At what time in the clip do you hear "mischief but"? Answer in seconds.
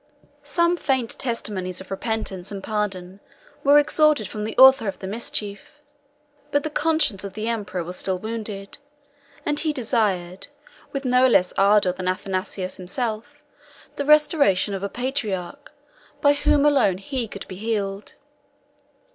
5.05-6.63